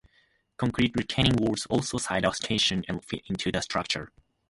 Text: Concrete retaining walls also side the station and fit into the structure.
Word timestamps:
Concrete 0.57 0.95
retaining 0.95 1.35
walls 1.35 1.67
also 1.67 1.99
side 1.99 2.23
the 2.23 2.31
station 2.31 2.83
and 2.87 3.05
fit 3.05 3.21
into 3.29 3.51
the 3.51 3.61
structure. 3.61 4.11